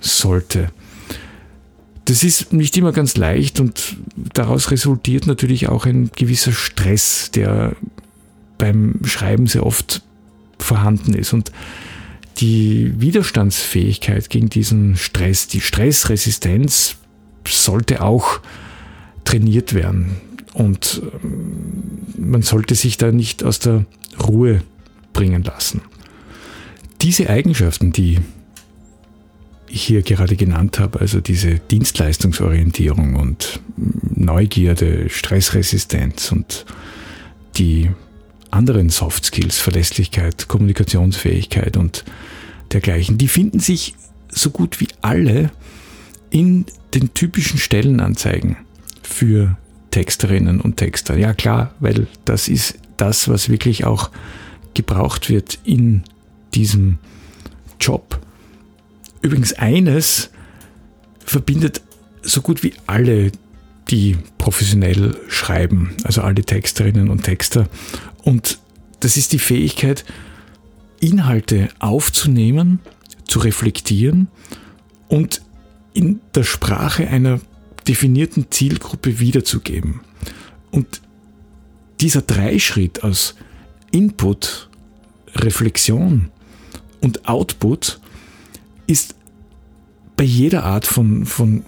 sollte. 0.00 0.70
Das 2.04 2.22
ist 2.22 2.52
nicht 2.52 2.76
immer 2.76 2.92
ganz 2.92 3.16
leicht 3.16 3.60
und 3.60 3.96
daraus 4.34 4.70
resultiert 4.70 5.26
natürlich 5.26 5.68
auch 5.68 5.86
ein 5.86 6.10
gewisser 6.14 6.52
Stress, 6.52 7.30
der 7.30 7.74
beim 8.58 9.00
Schreiben 9.04 9.46
sehr 9.46 9.64
oft 9.64 10.02
vorhanden 10.58 11.14
ist. 11.14 11.32
Und 11.32 11.50
die 12.38 13.00
Widerstandsfähigkeit 13.00 14.28
gegen 14.30 14.48
diesen 14.48 14.96
Stress, 14.96 15.46
die 15.46 15.60
Stressresistenz 15.60 16.96
sollte 17.46 18.02
auch 18.02 18.40
trainiert 19.24 19.74
werden. 19.74 20.16
Und 20.52 21.02
ähm, 21.22 21.98
man 22.16 22.42
sollte 22.42 22.74
sich 22.74 22.96
da 22.96 23.12
nicht 23.12 23.42
aus 23.42 23.58
der 23.58 23.84
Ruhe 24.22 24.62
bringen 25.12 25.42
lassen. 25.42 25.82
Diese 27.02 27.28
Eigenschaften, 27.28 27.92
die 27.92 28.18
ich 29.68 29.82
hier 29.82 30.02
gerade 30.02 30.36
genannt 30.36 30.78
habe, 30.78 31.00
also 31.00 31.20
diese 31.20 31.58
Dienstleistungsorientierung 31.58 33.16
und 33.16 33.60
Neugierde, 34.14 35.10
Stressresistenz 35.10 36.30
und 36.30 36.64
die 37.56 37.90
anderen 38.54 38.90
Soft 38.90 39.26
Skills, 39.26 39.58
Verlässlichkeit, 39.58 40.48
Kommunikationsfähigkeit 40.48 41.76
und 41.76 42.04
dergleichen, 42.72 43.18
die 43.18 43.28
finden 43.28 43.60
sich 43.60 43.94
so 44.30 44.50
gut 44.50 44.80
wie 44.80 44.88
alle 45.02 45.50
in 46.30 46.66
den 46.94 47.14
typischen 47.14 47.58
Stellenanzeigen 47.58 48.56
für 49.02 49.56
Texterinnen 49.90 50.60
und 50.60 50.76
Texter. 50.76 51.16
Ja 51.16 51.34
klar, 51.34 51.74
weil 51.78 52.06
das 52.24 52.48
ist 52.48 52.78
das, 52.96 53.28
was 53.28 53.48
wirklich 53.48 53.84
auch 53.84 54.10
gebraucht 54.74 55.28
wird 55.28 55.58
in 55.64 56.02
diesem 56.54 56.98
Job. 57.80 58.20
Übrigens 59.22 59.52
eines 59.52 60.30
verbindet 61.24 61.80
so 62.22 62.40
gut 62.40 62.62
wie 62.62 62.74
alle, 62.86 63.30
die 63.90 64.16
professionell 64.38 65.16
schreiben, 65.28 65.94
also 66.04 66.22
alle 66.22 66.42
Texterinnen 66.42 67.10
und 67.10 67.22
Texter. 67.22 67.68
Und 68.24 68.58
das 69.00 69.16
ist 69.16 69.32
die 69.32 69.38
Fähigkeit, 69.38 70.04
Inhalte 71.00 71.68
aufzunehmen, 71.78 72.80
zu 73.28 73.38
reflektieren 73.38 74.28
und 75.08 75.42
in 75.92 76.20
der 76.34 76.44
Sprache 76.44 77.06
einer 77.08 77.40
definierten 77.86 78.50
Zielgruppe 78.50 79.20
wiederzugeben. 79.20 80.00
Und 80.70 81.02
dieser 82.00 82.22
Dreischritt 82.22 83.04
aus 83.04 83.34
Input, 83.90 84.68
Reflexion 85.36 86.30
und 87.00 87.28
Output 87.28 88.00
ist 88.86 89.14
bei 90.16 90.24
jeder 90.24 90.64
Art 90.64 90.86
von, 90.86 91.26
von 91.26 91.64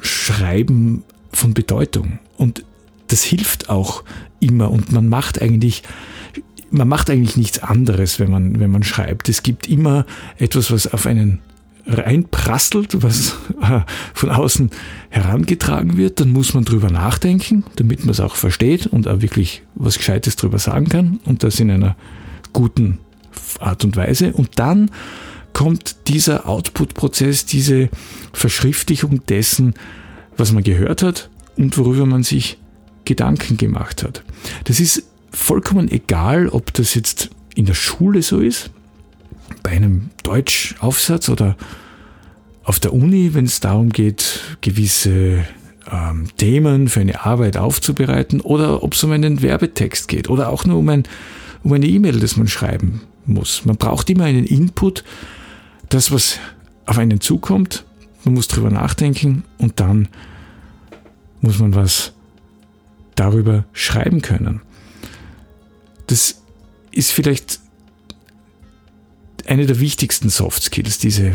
Schreiben 0.00 1.04
von 1.32 1.54
Bedeutung. 1.54 2.18
Und 2.36 2.64
das 3.08 3.22
hilft 3.22 3.68
auch 3.68 4.04
immer 4.40 4.70
und 4.70 4.92
man 4.92 5.08
macht 5.08 5.40
eigentlich 5.40 5.82
man 6.70 6.88
macht 6.88 7.08
eigentlich 7.08 7.36
nichts 7.38 7.60
anderes, 7.60 8.20
wenn 8.20 8.30
man, 8.30 8.60
wenn 8.60 8.70
man 8.70 8.82
schreibt. 8.82 9.30
Es 9.30 9.42
gibt 9.42 9.68
immer 9.68 10.04
etwas, 10.36 10.70
was 10.70 10.92
auf 10.92 11.06
einen 11.06 11.40
reinprasselt, 11.86 13.02
was 13.02 13.36
äh, 13.62 13.80
von 14.12 14.30
außen 14.30 14.70
herangetragen 15.08 15.96
wird, 15.96 16.20
dann 16.20 16.30
muss 16.30 16.54
man 16.54 16.64
drüber 16.64 16.90
nachdenken, 16.90 17.64
damit 17.76 18.00
man 18.00 18.10
es 18.10 18.20
auch 18.20 18.36
versteht 18.36 18.86
und 18.86 19.08
auch 19.08 19.22
wirklich 19.22 19.62
was 19.74 19.96
Gescheites 19.96 20.36
drüber 20.36 20.58
sagen 20.58 20.88
kann 20.88 21.20
und 21.24 21.42
das 21.42 21.58
in 21.60 21.70
einer 21.70 21.96
guten 22.52 22.98
Art 23.58 23.84
und 23.84 23.96
Weise. 23.96 24.32
Und 24.32 24.58
dann 24.58 24.90
kommt 25.54 26.08
dieser 26.08 26.48
Output-Prozess, 26.48 27.46
diese 27.46 27.88
Verschriftlichung 28.32 29.24
dessen, 29.26 29.74
was 30.36 30.52
man 30.52 30.62
gehört 30.62 31.02
hat 31.02 31.30
und 31.56 31.76
worüber 31.78 32.06
man 32.06 32.22
sich 32.22 32.58
Gedanken 33.08 33.56
gemacht 33.56 34.04
hat. 34.04 34.22
Das 34.64 34.80
ist 34.80 35.02
vollkommen 35.30 35.90
egal, 35.90 36.48
ob 36.48 36.74
das 36.74 36.94
jetzt 36.94 37.30
in 37.54 37.64
der 37.64 37.74
Schule 37.74 38.20
so 38.22 38.38
ist, 38.38 38.70
bei 39.62 39.70
einem 39.70 40.10
Deutschaufsatz 40.22 41.30
oder 41.30 41.56
auf 42.64 42.78
der 42.78 42.92
Uni, 42.92 43.32
wenn 43.32 43.46
es 43.46 43.60
darum 43.60 43.88
geht, 43.88 44.58
gewisse 44.60 45.42
ähm, 45.90 46.28
Themen 46.36 46.88
für 46.88 47.00
eine 47.00 47.24
Arbeit 47.24 47.56
aufzubereiten 47.56 48.42
oder 48.42 48.82
ob 48.82 48.92
es 48.92 49.02
um 49.02 49.12
einen 49.12 49.40
Werbetext 49.40 50.06
geht 50.06 50.28
oder 50.28 50.50
auch 50.50 50.66
nur 50.66 50.76
um, 50.76 50.88
ein, 50.90 51.04
um 51.62 51.72
eine 51.72 51.86
E-Mail, 51.86 52.20
das 52.20 52.36
man 52.36 52.46
schreiben 52.46 53.00
muss. 53.24 53.64
Man 53.64 53.78
braucht 53.78 54.10
immer 54.10 54.24
einen 54.24 54.44
Input, 54.44 55.02
das, 55.88 56.12
was 56.12 56.38
auf 56.84 56.98
einen 56.98 57.22
zukommt, 57.22 57.86
man 58.24 58.34
muss 58.34 58.48
drüber 58.48 58.70
nachdenken 58.70 59.44
und 59.56 59.80
dann 59.80 60.08
muss 61.40 61.58
man 61.58 61.74
was 61.74 62.12
darüber 63.18 63.64
schreiben 63.72 64.22
können. 64.22 64.60
Das 66.06 66.42
ist 66.90 67.12
vielleicht 67.12 67.60
eine 69.46 69.66
der 69.66 69.80
wichtigsten 69.80 70.28
Soft 70.28 70.62
Skills, 70.62 70.98
diese 70.98 71.32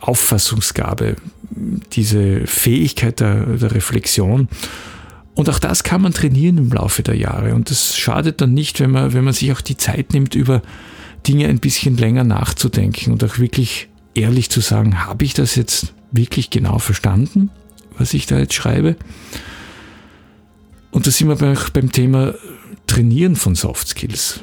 Auffassungsgabe, 0.00 1.16
diese 1.92 2.46
Fähigkeit 2.46 3.20
der, 3.20 3.46
der 3.46 3.74
Reflexion. 3.74 4.48
Und 5.34 5.50
auch 5.50 5.58
das 5.58 5.84
kann 5.84 6.02
man 6.02 6.12
trainieren 6.12 6.58
im 6.58 6.72
Laufe 6.72 7.02
der 7.02 7.16
Jahre. 7.16 7.54
Und 7.54 7.70
das 7.70 7.96
schadet 7.96 8.40
dann 8.40 8.54
nicht, 8.54 8.80
wenn 8.80 8.90
man, 8.90 9.12
wenn 9.12 9.24
man 9.24 9.34
sich 9.34 9.52
auch 9.52 9.60
die 9.60 9.76
Zeit 9.76 10.12
nimmt, 10.12 10.34
über 10.34 10.62
Dinge 11.26 11.48
ein 11.48 11.58
bisschen 11.58 11.96
länger 11.96 12.24
nachzudenken 12.24 13.12
und 13.12 13.22
auch 13.24 13.38
wirklich 13.38 13.88
ehrlich 14.14 14.50
zu 14.50 14.60
sagen, 14.60 15.04
habe 15.04 15.24
ich 15.24 15.34
das 15.34 15.54
jetzt 15.54 15.94
wirklich 16.10 16.50
genau 16.50 16.78
verstanden, 16.78 17.50
was 17.96 18.14
ich 18.14 18.26
da 18.26 18.38
jetzt 18.38 18.54
schreibe? 18.54 18.96
Und 20.98 21.06
da 21.06 21.12
sind 21.12 21.28
wir 21.28 21.56
beim 21.74 21.92
Thema 21.92 22.34
Trainieren 22.88 23.36
von 23.36 23.54
Soft 23.54 23.86
Skills. 23.86 24.40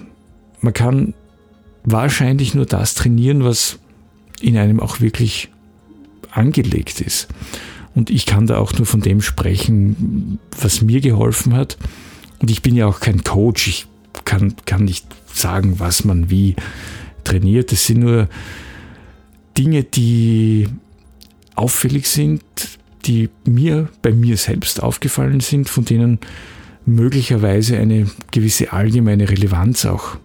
Man 0.62 0.72
kann 0.72 1.14
wahrscheinlich 1.84 2.56
nur 2.56 2.66
das 2.66 2.94
trainieren, 2.96 3.44
was 3.44 3.78
in 4.40 4.56
einem 4.58 4.80
auch 4.80 5.02
wirklich 5.02 5.50
angelegt 6.32 7.02
ist. 7.02 7.28
Und 7.94 8.10
ich 8.10 8.26
kann 8.26 8.48
da 8.48 8.58
auch 8.60 8.72
nur 8.72 8.86
von 8.86 9.02
dem 9.02 9.22
sprechen, 9.22 10.40
was 10.58 10.82
mir 10.82 11.02
geholfen 11.02 11.54
hat. 11.54 11.78
Und 12.40 12.50
ich 12.50 12.62
bin 12.62 12.78
ja 12.78 12.88
auch 12.88 13.02
kein 13.02 13.26
Coach. 13.26 13.68
Ich 13.68 13.88
kann, 14.24 14.56
kann 14.66 14.86
nicht 14.86 15.06
sagen, 15.34 15.82
was 15.82 16.06
man 16.06 16.30
wie 16.30 16.56
trainiert. 17.26 17.74
Das 17.74 17.86
sind 17.86 18.00
nur 18.00 18.30
Dinge, 19.58 19.84
die 19.84 20.70
auffällig 21.56 22.08
sind, 22.08 22.44
die 23.06 23.30
mir 23.46 23.90
bei 24.02 24.12
mir 24.12 24.38
selbst 24.38 24.82
aufgefallen 24.82 25.40
sind, 25.40 25.70
von 25.70 25.86
denen 25.86 26.20
möglicherweise 26.86 27.78
eine 27.78 28.08
gewisse 28.32 28.74
allgemeine 28.74 29.30
Relevanz 29.30 29.86
auch 29.86 30.18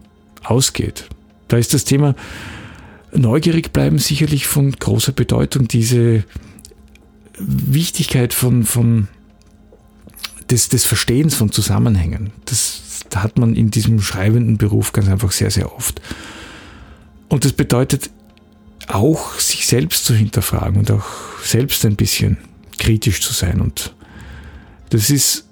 ausgeht. 0.43 1.09
Da 1.49 1.57
ist 1.57 1.75
das 1.75 1.85
Thema 1.85 2.15
neugierig 3.13 3.73
bleiben 3.73 3.99
sicherlich 3.99 4.47
von 4.47 4.73
großer 4.73 5.13
Bedeutung. 5.13 5.69
Diese 5.69 6.25
Wichtigkeit 7.39 8.35
von, 8.35 8.65
von 8.65 9.09
des, 10.51 10.69
des 10.69 10.87
Verstehens 10.87 11.35
von 11.35 11.51
Zusammenhängen. 11.51 12.33
Das 12.45 12.83
hat 13.15 13.39
man 13.39 13.55
in 13.55 13.71
diesem 13.71 14.01
schreibenden 14.01 14.59
Beruf 14.59 14.93
ganz 14.93 15.09
einfach 15.09 15.33
sehr, 15.33 15.51
sehr 15.51 15.75
oft. 15.75 16.01
Und 17.29 17.45
das 17.45 17.53
bedeutet 17.53 18.11
auch, 18.87 19.39
sich 19.39 19.67
selbst 19.67 20.05
zu 20.05 20.15
hinterfragen 20.15 20.79
und 20.79 20.91
auch 20.91 21.07
selbst 21.43 21.85
ein 21.85 21.97
bisschen 21.97 22.39
kritisch 22.81 23.21
zu 23.21 23.33
sein. 23.33 23.61
Und 23.61 23.95
das 24.89 25.11
ist 25.11 25.47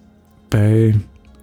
bei 0.51 0.95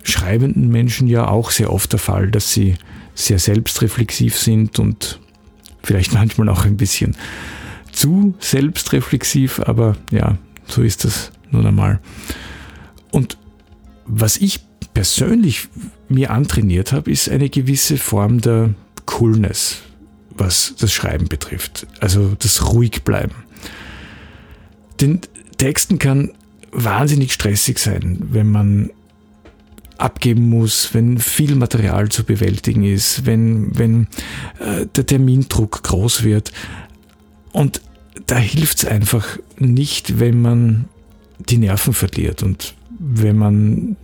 schreibenden 0.04 0.70
Menschen 0.70 1.08
ja 1.08 1.28
auch 1.28 1.52
sehr 1.52 1.72
oft 1.72 1.94
der 1.94 2.00
Fall, 2.00 2.30
dass 2.30 2.52
sie 2.52 2.76
sehr 3.14 3.40
selbstreflexiv 3.40 4.38
sind 4.38 4.78
und 4.80 5.22
vielleicht 5.84 6.14
manchmal 6.20 6.50
auch 6.50 6.66
ein 6.66 6.76
bisschen 6.76 7.16
zu 7.94 8.36
selbstreflexiv, 8.40 9.62
aber 9.62 9.96
ja, 10.12 10.38
so 10.68 10.82
ist 10.82 11.06
das 11.06 11.32
nun 11.52 11.66
einmal. 11.66 12.02
Und 13.12 13.38
was 14.06 14.38
ich 14.38 14.60
persönlich 14.94 15.70
mir 16.10 16.32
antrainiert 16.32 16.92
habe, 16.92 17.10
ist 17.10 17.30
eine 17.30 17.50
gewisse 17.50 17.98
Form 17.98 18.42
der 18.42 18.74
Coolness, 19.06 19.78
was 20.32 20.76
das 20.78 20.92
Schreiben 20.92 21.28
betrifft. 21.28 21.88
Also 22.02 22.36
das 22.38 22.74
ruhig 22.74 23.04
bleiben. 23.04 23.36
Den 25.00 25.22
Texten 25.58 26.00
kann 26.00 26.32
wahnsinnig 26.72 27.34
stressig 27.34 27.80
sein, 27.80 28.20
wenn 28.32 28.52
man 28.52 28.90
abgeben 29.98 30.50
muss, 30.50 30.94
wenn 30.94 31.18
viel 31.20 31.56
Material 31.56 32.10
zu 32.10 32.26
bewältigen 32.26 32.84
ist, 32.84 33.26
wenn, 33.26 33.78
wenn 33.78 34.08
äh, 34.60 34.86
der 34.94 35.06
Termindruck 35.06 35.84
groß 35.84 36.24
wird. 36.24 36.52
Und 37.54 37.82
da 38.28 38.38
hilft 38.38 38.80
es 38.80 38.86
einfach 38.86 39.38
nicht, 39.58 40.20
wenn 40.20 40.42
man 40.42 40.86
die 41.50 41.58
Nerven 41.58 41.94
verliert 41.94 42.44
und 42.44 42.76
wenn 43.00 43.38
man 43.38 43.96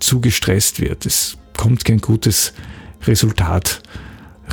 zu 0.00 0.20
gestresst 0.20 0.80
wird. 0.80 1.06
Es 1.06 1.36
kommt 1.56 1.84
kein 1.84 1.98
gutes 1.98 2.52
Resultat 3.06 3.82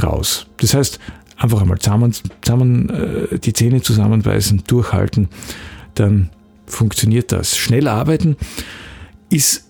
raus. 0.02 0.48
Das 0.58 0.74
heißt, 0.74 1.00
einfach 1.38 1.62
einmal 1.62 1.80
zusammen, 1.80 2.14
zusammen 2.42 2.90
äh, 2.90 3.40
die 3.40 3.54
Zähne 3.54 3.82
zusammenbeißen, 3.82 4.64
durchhalten, 4.68 5.30
dann 5.96 6.30
funktioniert 6.66 7.32
das. 7.32 7.58
Schnell 7.58 7.88
arbeiten 7.88 8.38
ist 9.30 9.66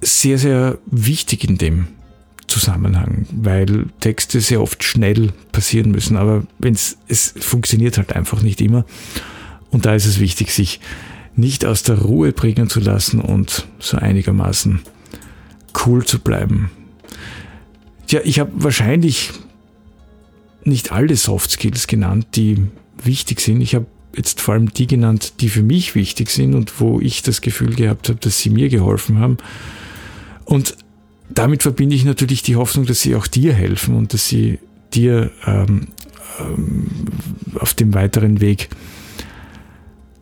sehr, 0.00 0.38
sehr 0.38 0.78
wichtig 0.86 1.44
in 1.44 1.58
dem 1.58 1.88
Zusammenhang, 2.46 3.26
weil 3.30 3.86
Texte 4.00 4.40
sehr 4.40 4.60
oft 4.60 4.82
schnell 4.82 5.32
passieren 5.52 5.92
müssen, 5.92 6.16
aber 6.16 6.44
wenn's, 6.58 6.98
es 7.06 7.34
funktioniert 7.38 7.96
halt 7.96 8.14
einfach 8.14 8.42
nicht 8.42 8.60
immer. 8.60 8.84
Und 9.70 9.86
da 9.86 9.94
ist 9.94 10.06
es 10.06 10.18
wichtig, 10.18 10.52
sich 10.52 10.80
nicht 11.36 11.64
aus 11.64 11.84
der 11.84 12.00
Ruhe 12.00 12.32
bringen 12.32 12.68
zu 12.68 12.80
lassen 12.80 13.20
und 13.20 13.68
so 13.78 13.96
einigermaßen 13.98 14.80
cool 15.86 16.04
zu 16.04 16.18
bleiben. 16.18 16.70
Tja, 18.08 18.20
ich 18.24 18.40
habe 18.40 18.50
wahrscheinlich 18.54 19.30
nicht 20.64 20.90
alle 20.90 21.14
Soft 21.14 21.52
Skills 21.52 21.86
genannt, 21.86 22.26
die 22.34 22.66
wichtig 23.02 23.40
sind. 23.40 23.60
Ich 23.60 23.74
habe 23.74 23.86
jetzt 24.16 24.40
vor 24.40 24.54
allem 24.54 24.72
die 24.72 24.86
genannt, 24.86 25.34
die 25.40 25.48
für 25.48 25.62
mich 25.62 25.94
wichtig 25.94 26.30
sind 26.30 26.54
und 26.54 26.80
wo 26.80 27.00
ich 27.00 27.22
das 27.22 27.40
Gefühl 27.40 27.74
gehabt 27.74 28.08
habe, 28.08 28.18
dass 28.20 28.40
sie 28.40 28.50
mir 28.50 28.68
geholfen 28.68 29.18
haben. 29.18 29.38
Und 30.44 30.76
damit 31.28 31.62
verbinde 31.62 31.94
ich 31.94 32.04
natürlich 32.04 32.42
die 32.42 32.56
Hoffnung, 32.56 32.86
dass 32.86 33.00
sie 33.00 33.14
auch 33.14 33.26
dir 33.26 33.52
helfen 33.52 33.94
und 33.94 34.12
dass 34.12 34.28
sie 34.28 34.58
dir 34.92 35.30
ähm, 35.46 35.88
ähm, 36.40 36.86
auf 37.58 37.74
dem 37.74 37.94
weiteren 37.94 38.40
Weg 38.40 38.68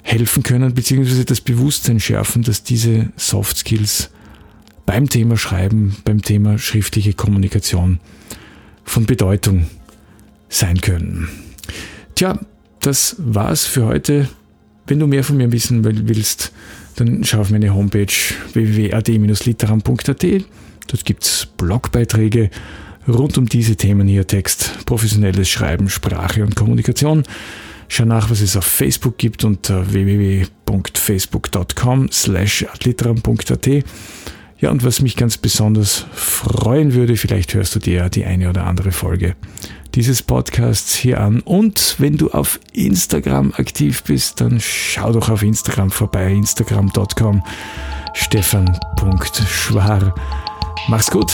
helfen 0.02 0.42
können, 0.42 0.74
beziehungsweise 0.74 1.24
das 1.24 1.40
Bewusstsein 1.40 2.00
schärfen, 2.00 2.42
dass 2.42 2.62
diese 2.62 3.10
Soft 3.16 3.58
Skills 3.58 4.10
beim 4.86 5.08
Thema 5.08 5.36
Schreiben, 5.36 5.96
beim 6.04 6.22
Thema 6.22 6.58
schriftliche 6.58 7.12
Kommunikation 7.12 8.00
von 8.84 9.04
Bedeutung 9.04 9.66
sein 10.48 10.80
können. 10.80 11.28
Tja, 12.14 12.38
das 12.88 13.16
war's 13.18 13.66
für 13.66 13.84
heute. 13.84 14.28
Wenn 14.86 14.98
du 14.98 15.06
mehr 15.06 15.22
von 15.22 15.36
mir 15.36 15.52
wissen 15.52 15.84
willst, 15.84 16.52
dann 16.96 17.22
schau 17.22 17.40
auf 17.40 17.50
meine 17.50 17.74
Homepage 17.74 18.06
www.ad-literam.at. 18.54 20.24
Dort 20.86 21.04
gibt 21.04 21.24
es 21.24 21.46
Blogbeiträge 21.58 22.48
rund 23.06 23.36
um 23.36 23.46
diese 23.46 23.76
Themen 23.76 24.08
hier 24.08 24.26
Text, 24.26 24.86
professionelles 24.86 25.50
Schreiben, 25.50 25.90
Sprache 25.90 26.42
und 26.42 26.56
Kommunikation. 26.56 27.24
Schau 27.88 28.06
nach, 28.06 28.30
was 28.30 28.40
es 28.40 28.56
auf 28.56 28.64
Facebook 28.64 29.18
gibt 29.18 29.44
unter 29.44 29.92
www.facebook.com 29.92 32.08
slash 32.10 32.64
adliteram.at. 32.72 33.68
Ja, 34.60 34.70
und 34.70 34.84
was 34.84 35.00
mich 35.00 35.16
ganz 35.16 35.36
besonders 35.36 36.06
freuen 36.12 36.94
würde, 36.94 37.16
vielleicht 37.16 37.54
hörst 37.54 37.76
du 37.76 37.78
dir 37.78 38.08
die 38.08 38.24
eine 38.24 38.50
oder 38.50 38.66
andere 38.66 38.90
Folge 38.90 39.36
dieses 39.94 40.22
Podcasts 40.22 40.94
hier 40.94 41.20
an. 41.20 41.40
Und 41.40 41.96
wenn 41.98 42.16
du 42.16 42.30
auf 42.30 42.60
Instagram 42.72 43.52
aktiv 43.56 44.02
bist, 44.04 44.40
dann 44.40 44.60
schau 44.60 45.12
doch 45.12 45.28
auf 45.28 45.42
Instagram 45.42 45.90
vorbei, 45.90 46.32
instagram.com 46.32 47.42
stefan.schwar. 48.14 50.14
Mach's 50.88 51.10
gut, 51.10 51.32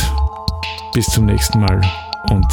bis 0.93 1.07
zum 1.07 1.27
nächsten 1.27 1.61
Mal 1.61 1.81
und 2.31 2.47